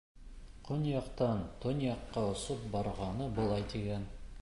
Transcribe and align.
Көньяҡтан 0.69 1.45
төньяҡҡа 1.67 2.25
осоп 2.33 2.67
барғаны 2.75 3.33
былай 3.41 3.71
тигән: 3.77 4.15